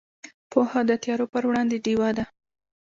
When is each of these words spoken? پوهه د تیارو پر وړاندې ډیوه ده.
پوهه 0.51 0.81
د 0.89 0.91
تیارو 1.03 1.25
پر 1.33 1.43
وړاندې 1.49 1.77
ډیوه 1.85 2.09
ده. 2.17 2.25